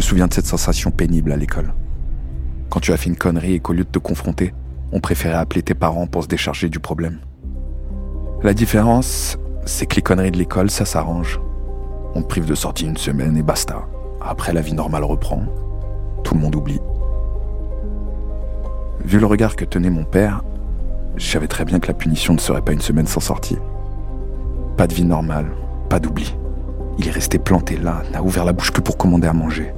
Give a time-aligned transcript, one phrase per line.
[0.00, 1.74] me souviens de cette sensation pénible à l'école.
[2.70, 4.54] Quand tu as fait une connerie et qu'au lieu de te confronter,
[4.92, 7.18] on préférait appeler tes parents pour se décharger du problème.
[8.42, 11.38] La différence, c'est que les conneries de l'école, ça s'arrange.
[12.14, 13.82] On te prive de sortie une semaine et basta.
[14.22, 15.42] Après, la vie normale reprend.
[16.24, 16.80] Tout le monde oublie.
[19.04, 20.42] Vu le regard que tenait mon père,
[21.18, 23.58] je savais très bien que la punition ne serait pas une semaine sans sortie.
[24.78, 25.50] Pas de vie normale,
[25.90, 26.34] pas d'oubli.
[26.98, 29.74] Il est resté planté là, n'a ouvert la bouche que pour commander à manger.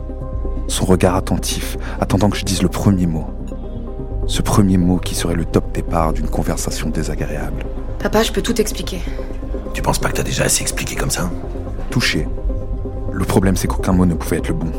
[0.69, 3.27] Son regard attentif, attendant que je dise le premier mot.
[4.27, 7.65] Ce premier mot qui serait le top départ d'une conversation désagréable.
[7.99, 9.01] Papa, je peux tout expliquer.
[9.75, 11.31] Tu penses pas que t'as déjà assez expliqué comme ça?
[11.91, 12.27] Touché.
[13.13, 14.73] Le problème, c'est qu'aucun mot ne pouvait être le bon.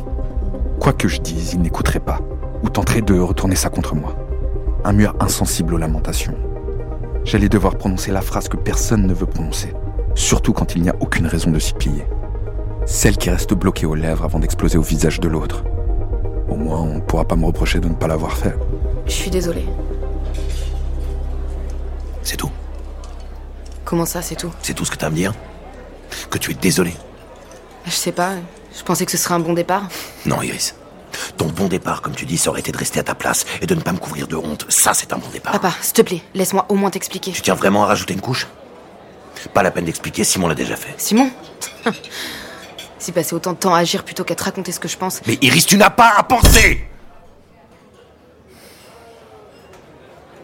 [0.79, 2.19] Quoi que je dise, il n'écouterait pas,
[2.63, 4.15] ou tenterait de retourner ça contre moi.
[4.83, 6.35] Un mur insensible aux lamentations.
[7.23, 9.73] J'allais devoir prononcer la phrase que personne ne veut prononcer,
[10.15, 12.05] surtout quand il n'y a aucune raison de s'y plier.
[12.85, 15.63] Celle qui reste bloquée aux lèvres avant d'exploser au visage de l'autre.
[16.53, 18.53] Au moins, on ne pourra pas me reprocher de ne pas l'avoir fait.
[19.07, 19.65] Je suis désolée.
[22.21, 22.51] C'est tout.
[23.83, 24.51] Comment ça, c'est tout?
[24.61, 25.33] C'est tout ce que t'as à me dire?
[26.29, 26.93] Que tu es désolé
[27.87, 28.33] Je sais pas.
[28.77, 29.89] Je pensais que ce serait un bon départ.
[30.27, 30.75] Non, Iris.
[31.37, 33.65] Ton bon départ, comme tu dis, ça aurait été de rester à ta place et
[33.65, 34.67] de ne pas me couvrir de honte.
[34.69, 35.53] Ça, c'est un bon départ.
[35.53, 37.31] Papa, s'il te plaît, laisse-moi au moins t'expliquer.
[37.31, 38.45] Tu tiens vraiment à rajouter une couche?
[39.55, 40.93] Pas la peine d'expliquer, Simon l'a déjà fait.
[40.97, 41.31] Simon?
[43.03, 45.19] Si passer autant de temps à agir plutôt qu'à te raconter ce que je pense.
[45.27, 46.87] Mais Iris, tu n'as pas à penser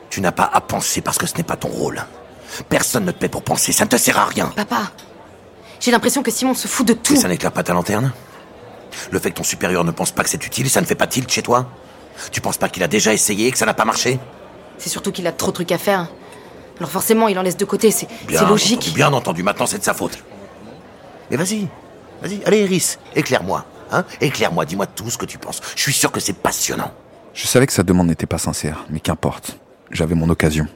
[0.09, 2.03] Tu n'as pas à penser parce que ce n'est pas ton rôle.
[2.67, 4.47] Personne ne te paie pour penser, ça ne te sert à rien.
[4.57, 4.91] Papa,
[5.79, 7.13] j'ai l'impression que Simon se fout de tout.
[7.13, 8.11] Et ça n'éclaire pas ta lanterne?
[9.09, 11.07] Le fait que ton supérieur ne pense pas que c'est utile, ça ne fait pas
[11.07, 11.71] tilt chez toi?
[12.33, 14.19] Tu penses pas qu'il a déjà essayé et que ça n'a pas marché?
[14.79, 16.09] C'est surtout qu'il a trop de trucs à faire.
[16.77, 18.79] Alors forcément, il en laisse de côté, c'est logique.
[18.79, 20.21] entendu, bien entendu, maintenant c'est de sa faute.
[21.31, 21.69] Mais vas-y,
[22.21, 23.65] vas-y, allez Iris, éclaire-moi.
[23.91, 25.61] Hein éclaire-moi, dis-moi tout ce que tu penses.
[25.75, 26.91] Je suis sûr que c'est passionnant.
[27.33, 29.59] Je savais que sa demande n'était pas sincère, mais qu'importe.
[29.91, 30.67] J'avais mon occasion.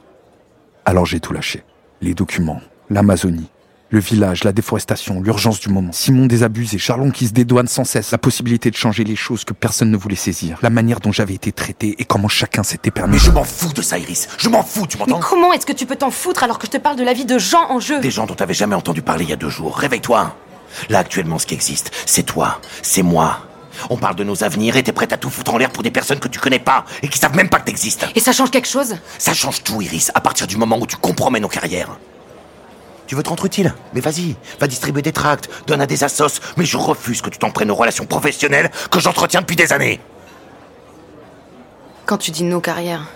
[0.85, 1.63] Alors j'ai tout lâché.
[2.01, 3.49] Les documents, l'Amazonie,
[3.89, 8.09] le village, la déforestation, l'urgence du moment, Simon désabusé, Charlon qui se dédouane sans cesse,
[8.09, 11.35] la possibilité de changer les choses que personne ne voulait saisir, la manière dont j'avais
[11.35, 13.13] été traité et comment chacun s'était permis.
[13.13, 14.29] Mais je m'en fous de ça, Iris.
[14.39, 16.65] Je m'en fous, tu Mais m'entends comment est-ce que tu peux t'en foutre alors que
[16.65, 17.99] je te parle de la vie de gens en jeu?
[17.99, 19.77] Des gens dont t'avais jamais entendu parler il y a deux jours.
[19.77, 20.35] Réveille-toi.
[20.89, 23.39] Là, actuellement, ce qui existe, c'est toi, c'est moi.
[23.89, 25.91] On parle de nos avenirs et t'es prête à tout foutre en l'air pour des
[25.91, 28.05] personnes que tu connais pas et qui savent même pas que t'existes.
[28.15, 28.95] Et ça change quelque chose?
[29.17, 31.97] Ça change tout, Iris, à partir du moment où tu compromets nos carrières.
[33.07, 33.73] Tu veux te rendre utile?
[33.93, 37.37] Mais vas-y, va distribuer des tracts, donne à des assos, mais je refuse que tu
[37.37, 39.99] t'en prennes aux relations professionnelles que j'entretiens depuis des années.
[42.05, 43.07] Quand tu dis nos carrières,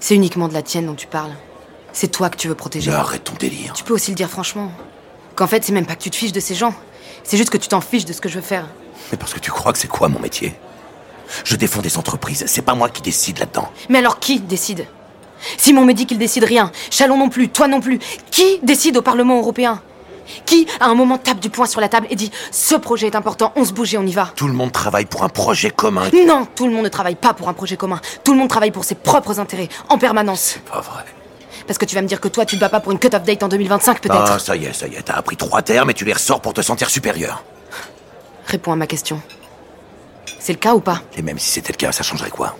[0.00, 1.32] c'est uniquement de la tienne dont tu parles.
[1.92, 2.90] C'est toi que tu veux protéger.
[2.90, 3.72] Mais arrête ton délire.
[3.72, 4.70] Tu peux aussi le dire franchement.
[5.38, 6.74] Qu'en fait, c'est même pas que tu te fiches de ces gens.
[7.22, 8.66] C'est juste que tu t'en fiches de ce que je veux faire.
[9.12, 10.52] Mais parce que tu crois que c'est quoi mon métier?
[11.44, 13.68] Je défends des entreprises, c'est pas moi qui décide là-dedans.
[13.88, 14.88] Mais alors qui décide?
[15.56, 16.72] Simon me dit qu'il décide rien.
[16.90, 18.00] Chalon non plus, toi non plus.
[18.32, 19.80] Qui décide au Parlement européen?
[20.44, 23.14] Qui, à un moment, tape du poing sur la table et dit Ce projet est
[23.14, 24.32] important, on se bouge et on y va?
[24.34, 26.10] Tout le monde travaille pour un projet commun.
[26.26, 28.00] Non, tout le monde ne travaille pas pour un projet commun.
[28.24, 30.58] Tout le monde travaille pour ses propres intérêts, en permanence.
[30.68, 31.04] Pas vrai.
[31.68, 33.22] Parce que tu vas me dire que toi, tu te bats pas pour une cut-off
[33.22, 35.90] date en 2025, peut-être Ah, ça y est, ça y est, t'as appris trois termes
[35.90, 37.44] et tu les ressors pour te sentir supérieur.
[38.46, 39.20] Réponds à ma question.
[40.38, 41.02] C'est le cas ou pas?
[41.16, 42.56] Et même si c'était le cas, ça changerait quoi?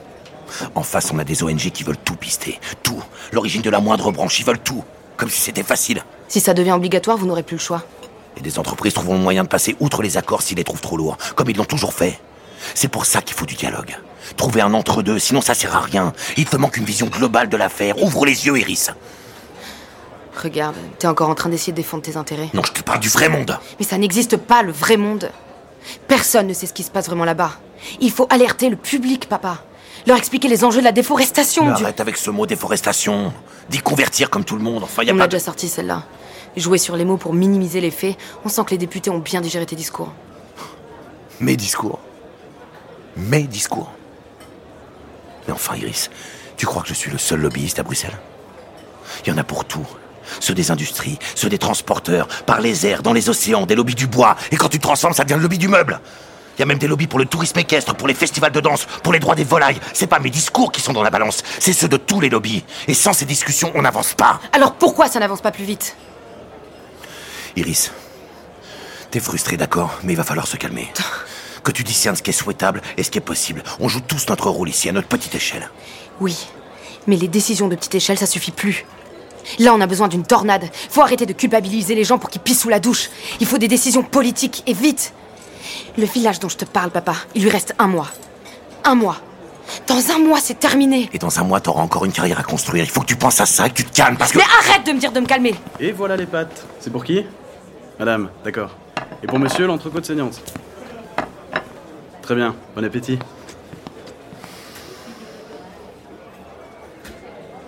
[0.75, 2.61] En face, on a des ONG qui veulent tout pister.
[2.83, 3.03] Tout.
[3.33, 4.85] L'origine de la moindre branche, ils veulent tout.
[5.17, 6.03] Comme si c'était facile.
[6.29, 7.83] Si ça devient obligatoire, vous n'aurez plus le choix.
[8.37, 10.99] Et des entreprises trouveront le moyen de passer outre les accords s'ils les trouvent trop
[10.99, 12.21] lourds, comme ils l'ont toujours fait.
[12.75, 13.97] C'est pour ça qu'il faut du dialogue.
[14.37, 16.12] Trouver un entre-deux, sinon ça sert à rien.
[16.37, 18.00] Il te manque une vision globale de l'affaire.
[18.03, 18.91] Ouvre les yeux, Iris.
[20.41, 22.49] Regarde, t'es encore en train d'essayer de défendre tes intérêts.
[22.55, 23.59] Non, je te parle du vrai monde.
[23.81, 25.31] Mais ça n'existe pas, le vrai monde.
[26.06, 27.53] Personne ne sait ce qui se passe vraiment là-bas.
[28.00, 29.59] Il faut alerter le public, papa.
[30.06, 31.65] Leur expliquer les enjeux de la déforestation.
[31.66, 33.33] Mais du- arrête avec ce mot déforestation.
[33.69, 34.84] D'y convertir comme tout le monde.
[34.84, 35.33] Enfin, y a On pas l'a de...
[35.33, 36.04] déjà sorti celle-là.
[36.57, 39.41] Jouer sur les mots pour minimiser les faits, on sent que les députés ont bien
[39.41, 40.13] digéré tes discours.
[41.41, 41.98] Mes discours.
[43.16, 43.91] Mes discours.
[45.48, 46.10] Mais enfin, Iris,
[46.56, 48.16] tu crois que je suis le seul lobbyiste à Bruxelles?
[49.24, 49.86] Il y en a pour tout.
[50.41, 54.06] Ceux des industries, ceux des transporteurs, par les airs, dans les océans, des lobbies du
[54.06, 54.36] bois.
[54.53, 56.00] Et quand tu te transformes, ça devient le lobby du meuble.
[56.56, 58.84] Il y a même des lobbies pour le tourisme équestre, pour les festivals de danse,
[59.03, 59.80] pour les droits des volailles.
[59.95, 62.65] C'est pas mes discours qui sont dans la balance, c'est ceux de tous les lobbies.
[62.86, 64.41] Et sans ces discussions, on n'avance pas.
[64.53, 65.97] Alors pourquoi ça n'avance pas plus vite?
[67.56, 67.92] Iris,
[69.10, 70.92] t'es frustré, d'accord, mais il va falloir se calmer.
[71.68, 73.62] Que tu discernes ce qui est souhaitable et ce qui est possible.
[73.78, 75.68] On joue tous notre rôle ici, à notre petite échelle.
[76.18, 76.48] Oui,
[77.06, 78.86] mais les décisions de petite échelle, ça suffit plus.
[79.59, 80.65] Là, on a besoin d'une tornade.
[80.88, 83.10] Faut arrêter de culpabiliser les gens pour qu'ils pissent sous la douche.
[83.41, 85.12] Il faut des décisions politiques et vite.
[85.98, 88.09] Le village dont je te parle, papa, il lui reste un mois.
[88.84, 89.18] Un mois.
[89.88, 91.10] Dans un mois, c'est terminé.
[91.12, 92.82] Et dans un mois, t'auras encore une carrière à construire.
[92.82, 94.38] Il faut que tu penses à ça, et que tu te calmes, parce que...
[94.38, 96.65] Mais arrête de me dire de me calmer Et voilà les pâtes.
[96.80, 97.26] C'est pour qui?
[97.98, 98.70] Madame, d'accord.
[99.22, 100.41] Et pour monsieur, l'entrecôte saignante.
[102.28, 103.19] Très bien, bon appétit.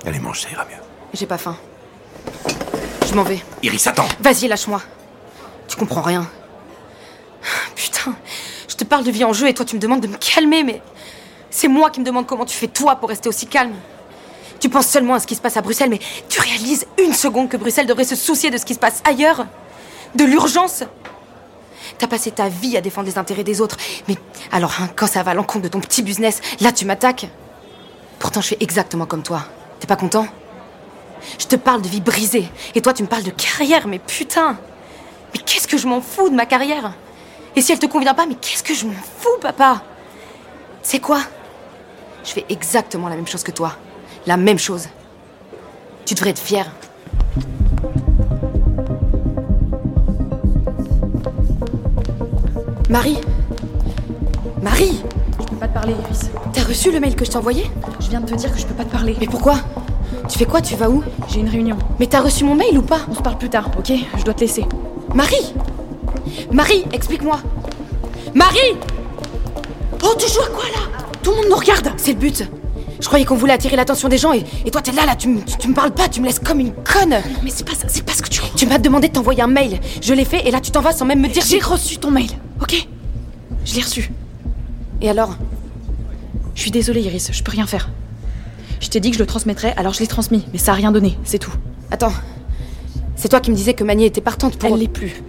[0.04, 0.76] Allez, mange, ça ira mieux.
[1.14, 1.56] J'ai pas faim.
[3.08, 3.40] Je m'en vais.
[3.62, 4.82] Iris, attends Vas-y, lâche-moi.
[5.66, 6.28] Tu comprends rien.
[7.74, 8.14] Putain,
[8.68, 10.62] je te parle de vie en jeu et toi tu me demandes de me calmer,
[10.62, 10.82] mais
[11.48, 13.72] c'est moi qui me demande comment tu fais toi pour rester aussi calme.
[14.60, 17.48] Tu penses seulement à ce qui se passe à Bruxelles, mais tu réalises une seconde
[17.48, 19.46] que Bruxelles devrait se soucier de ce qui se passe ailleurs
[20.16, 20.84] De l'urgence
[21.98, 23.76] T'as passé ta vie à défendre les intérêts des autres,
[24.08, 24.16] mais
[24.52, 27.28] alors hein, quand ça va à l'encontre de ton petit business, là tu m'attaques.
[28.18, 29.44] Pourtant je fais exactement comme toi.
[29.78, 30.26] T'es pas content?
[31.38, 34.58] Je te parle de vie brisée, et toi tu me parles de carrière, mais putain
[35.32, 36.92] Mais qu'est-ce que je m'en fous de ma carrière?
[37.56, 39.82] Et si elle te convient pas, mais qu'est-ce que je m'en fous, papa?
[40.82, 41.20] C'est quoi?
[42.24, 43.76] Je fais exactement la même chose que toi.
[44.26, 44.88] La même chose.
[46.04, 46.70] Tu devrais être fier.
[52.90, 53.18] Marie.
[54.62, 55.00] Marie.
[55.40, 56.30] Je peux pas te parler, Iris.
[56.52, 57.70] T'as reçu le mail que je t'ai envoyé?
[58.00, 59.16] Je viens de te dire que je peux pas te parler.
[59.20, 59.56] Mais pourquoi?
[60.28, 60.60] Tu fais quoi?
[60.60, 61.02] Tu vas où?
[61.28, 61.76] J'ai une réunion.
[61.98, 63.00] Mais t'as reçu mon mail ou pas?
[63.08, 63.92] On se parle plus tard, ok?
[64.18, 64.64] Je dois te laisser.
[65.14, 65.54] Marie!
[66.52, 67.38] Marie, explique-moi.
[68.34, 68.76] Marie!
[70.02, 70.98] Oh, tu joues à quoi là?
[71.22, 71.90] Tout le monde nous regarde.
[71.96, 72.44] C'est le but.
[73.00, 75.28] Je croyais qu'on voulait attirer l'attention des gens et, et toi t'es là, là, tu,
[75.28, 77.10] me- tu, tu me parles pas, tu me laisses comme une conne.
[77.10, 79.40] Non, mais c'est pas ça, c'est pas ce que tu Tu m'as demandé de t'envoyer
[79.40, 81.42] un mail, je l'ai fait et là tu t'en vas sans même me dire...
[81.46, 82.28] J'ai reçu ton mail,
[82.60, 82.88] ok
[83.64, 84.10] Je l'ai reçu.
[85.00, 85.36] Et alors?
[86.54, 87.90] Je suis désolée, Iris, je peux rien faire.
[88.80, 90.92] Je t'ai dit que je le transmettrais, alors je l'ai transmis, mais ça a rien
[90.92, 91.52] donné, c'est tout.
[91.90, 92.12] Attends,
[93.16, 94.70] c'est toi qui me disais que Mani était partante pour...
[94.72, 95.22] Elle l'est plus.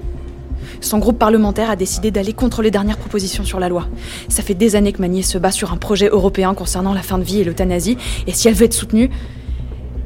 [0.79, 3.87] Son groupe parlementaire a décidé d'aller contre les dernières propositions sur la loi.
[4.29, 7.17] Ça fait des années que Magnier se bat sur un projet européen concernant la fin
[7.17, 9.11] de vie et l'euthanasie, et si elle veut être soutenue,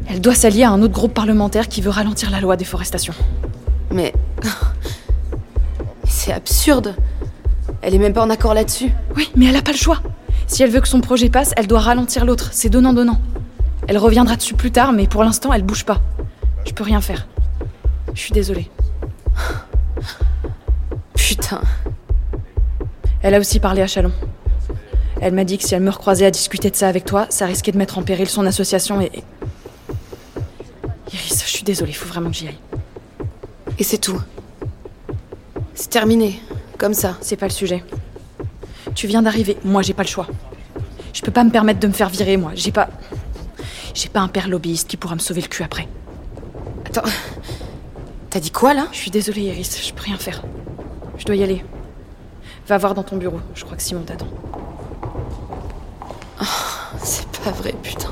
[0.07, 3.13] elle doit s'allier à un autre groupe parlementaire qui veut ralentir la loi déforestation.
[3.92, 4.13] Mais...
[6.07, 6.95] C'est absurde
[7.86, 10.02] Elle est même pas en accord là-dessus Oui, mais elle a pas le choix.
[10.48, 12.50] Si elle veut que son projet passe, elle doit ralentir l'autre.
[12.52, 13.22] C'est donnant-donnant.
[13.88, 16.02] Elle reviendra dessus plus tard, mais pour l'instant, elle bouge pas.
[16.66, 17.28] Je peux rien faire.
[18.16, 18.72] Je suis désolée.
[21.14, 21.62] Putain
[23.22, 24.12] Elle a aussi parlé à Chalon.
[25.22, 27.46] Elle m'a dit que si elle me recroisait à discuter de ça avec toi, ça
[27.46, 29.12] risquait de mettre en péril son association et.
[31.14, 32.58] Iris, je suis désolée, faut vraiment que j'y aille.
[33.78, 34.20] Et c'est tout.
[35.76, 36.42] C'est terminé,
[36.77, 37.18] comme ça.
[37.22, 37.83] C'est pas le sujet.
[38.94, 40.27] Tu viens d'arriver, moi j'ai pas le choix.
[41.13, 42.51] Je peux pas me permettre de me faire virer, moi.
[42.56, 42.89] J'ai pas.
[43.94, 45.88] J'ai pas un père lobbyiste qui pourra me sauver le cul après.
[46.86, 47.10] Attends.
[48.30, 48.88] T'as dit quoi là?
[48.92, 50.44] Je suis désolée, Iris, je peux rien faire.
[51.18, 51.63] Je dois y aller.
[52.68, 54.27] Va voir dans ton bureau, je crois que Simon t'attend.
[57.01, 58.10] C'est pas vrai, putain.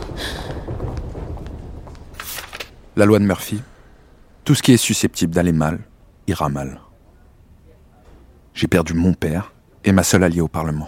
[2.95, 3.61] La loi de Murphy,
[4.45, 5.79] tout ce qui est susceptible d'aller mal,
[6.27, 6.79] ira mal.
[8.63, 9.51] J'ai perdu mon père
[9.83, 10.87] et ma seule alliée au Parlement.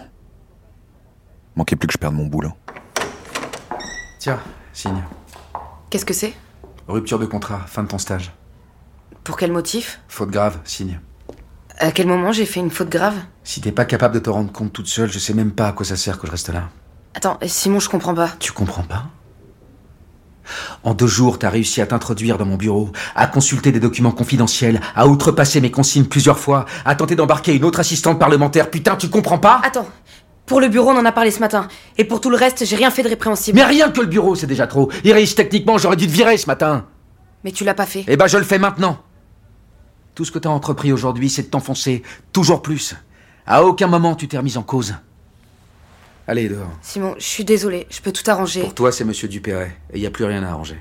[1.56, 2.54] Manquait plus que je perde mon boulot.
[4.18, 4.40] Tiens,
[4.72, 5.04] signe.
[5.90, 6.32] Qu'est-ce que c'est?
[6.88, 8.32] Rupture de contrat, fin de ton stage.
[9.24, 10.00] Pour quel motif?
[10.08, 11.00] Faute grave, signe.
[11.76, 13.18] À quel moment j'ai fait une faute grave?
[13.44, 15.72] Si t'es pas capable de te rendre compte toute seule, je sais même pas à
[15.72, 16.70] quoi ça sert que je reste là.
[17.12, 18.30] Attends, Simon, je comprends pas.
[18.38, 19.08] Tu comprends pas?
[20.84, 24.80] En deux jours, t'as réussi à t'introduire dans mon bureau, à consulter des documents confidentiels,
[24.94, 28.70] à outrepasser mes consignes plusieurs fois, à tenter d'embarquer une autre assistante parlementaire.
[28.70, 29.60] Putain, tu comprends pas?
[29.64, 29.88] Attends.
[30.46, 31.66] Pour le bureau, on en a parlé ce matin.
[31.98, 33.58] Et pour tout le reste, j'ai rien fait de répréhensible.
[33.58, 34.90] Mais rien que le bureau, c'est déjà trop.
[35.04, 36.86] Iris, techniquement, j'aurais dû te virer ce matin.
[37.42, 38.04] Mais tu l'as pas fait.
[38.06, 38.98] Eh ben, je le fais maintenant.
[40.14, 42.94] Tout ce que t'as entrepris aujourd'hui, c'est de t'enfoncer toujours plus.
[43.46, 44.94] À aucun moment tu t'es remise en cause.
[46.28, 46.70] Allez, dehors.
[46.82, 48.62] Simon, je suis désolée, je peux tout arranger.
[48.62, 50.78] Pour toi, c'est Monsieur Dupéret, et il n'y a plus rien à arranger.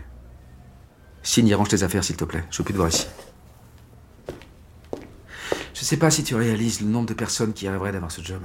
[1.22, 2.44] Signe et range tes affaires, s'il te plaît.
[2.50, 3.08] Je veux plus te voir ici.
[5.74, 8.42] Je sais pas si tu réalises le nombre de personnes qui rêveraient d'avoir ce job.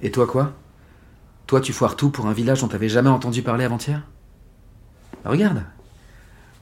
[0.00, 0.52] Et toi, quoi?
[1.46, 4.06] Toi, tu foires tout pour un village dont t'avais jamais entendu parler avant-hier?
[5.24, 5.64] Bah, Regarde.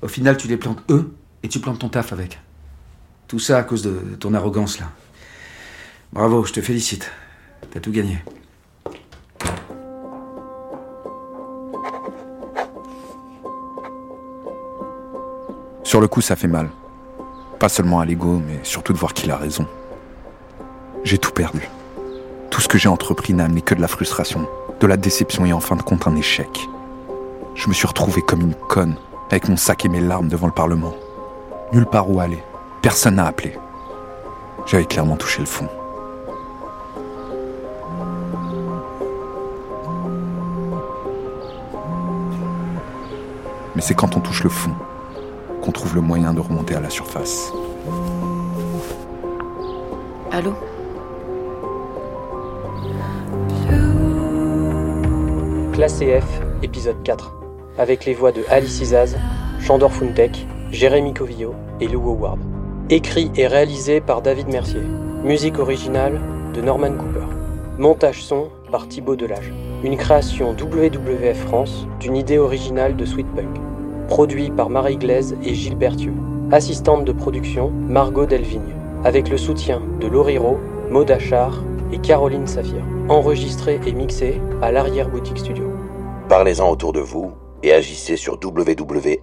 [0.01, 2.39] Au final, tu les plantes eux, et tu plantes ton taf avec.
[3.27, 4.91] Tout ça à cause de ton arrogance, là.
[6.15, 7.11] Bravo, je te félicite.
[7.71, 8.23] T'as tout gagné.
[15.89, 16.69] Sur le coup, ça fait mal.
[17.59, 19.67] Pas seulement à l'ego, mais surtout de voir qu'il a raison.
[21.03, 21.67] J'ai tout perdu.
[22.51, 24.47] Tout ce que j'ai entrepris n'a amené que de la frustration,
[24.81, 26.69] de la déception et en fin de compte un échec.
[27.55, 28.97] Je me suis retrouvé comme une conne,
[29.31, 30.93] avec mon sac et mes larmes devant le Parlement.
[31.73, 32.45] Nulle part où aller.
[32.83, 33.57] Personne n'a appelé.
[34.67, 35.69] J'avais clairement touché le fond.
[43.75, 44.75] Mais c'est quand on touche le fond
[45.69, 47.53] qu'on trouve le moyen de remonter à la surface.
[50.33, 50.55] Allô
[55.75, 57.35] Classe F, épisode 4,
[57.77, 59.19] avec les voix de Alice Izaz,
[59.61, 62.39] Chandor Funtek, Jérémy Covillo et Lou Howard.
[62.89, 64.81] Écrit et réalisé par David Mercier.
[65.23, 66.19] Musique originale
[66.55, 67.27] de Norman Cooper.
[67.77, 69.53] Montage son par Thibaut Delage.
[69.85, 73.68] Une création WWF France d'une idée originale de Sweet Punk.
[74.09, 76.15] Produit par Marie Glaise et Gilles Berthieu.
[76.51, 78.75] Assistante de production Margot Delvigne.
[79.05, 80.59] Avec le soutien de Loriro,
[80.91, 81.63] Maud Achard
[81.93, 82.83] et Caroline Saphir.
[83.11, 85.65] Enregistré et mixé à l'arrière-boutique studio.
[86.29, 89.19] Parlez-en autour de vous et agissez sur wwf.fr.